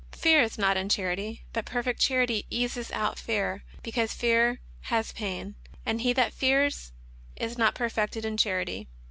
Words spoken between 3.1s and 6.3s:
fear, because fear hath pain. And he